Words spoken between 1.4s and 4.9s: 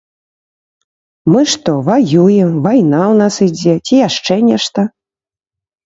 што, ваюем, вайна ў нас ідзе ці яшчэ нешта?